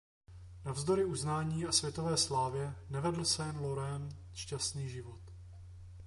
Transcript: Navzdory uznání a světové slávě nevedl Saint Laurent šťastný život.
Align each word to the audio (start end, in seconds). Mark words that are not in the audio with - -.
Navzdory 0.65 1.05
uznání 1.05 1.65
a 1.65 1.71
světové 1.71 2.17
slávě 2.17 2.75
nevedl 2.89 3.25
Saint 3.25 3.57
Laurent 3.61 4.15
šťastný 4.33 4.89
život. 4.89 5.21